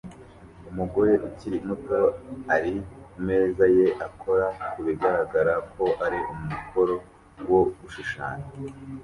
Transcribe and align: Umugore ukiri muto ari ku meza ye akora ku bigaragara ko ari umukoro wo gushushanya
Umugore 0.71 1.11
ukiri 1.27 1.57
muto 1.67 1.97
ari 2.55 2.73
ku 3.11 3.17
meza 3.27 3.63
ye 3.77 3.87
akora 4.07 4.45
ku 4.71 4.79
bigaragara 4.85 5.53
ko 5.73 5.85
ari 6.05 6.19
umukoro 6.33 6.95
wo 7.49 7.59
gushushanya 7.79 8.47